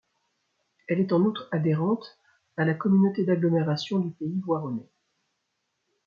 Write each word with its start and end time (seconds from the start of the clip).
Elle 0.87 0.99
est 1.01 1.13
en 1.13 1.21
outre 1.21 1.47
adhérente 1.51 2.17
à 2.57 2.65
la 2.65 2.73
Communauté 2.73 3.23
d'agglomération 3.23 3.99
du 3.99 4.09
Pays 4.09 4.41
voironnais. 4.47 4.89